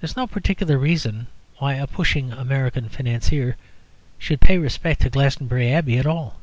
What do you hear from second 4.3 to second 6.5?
pay respect to Glastonbury Abbey at all.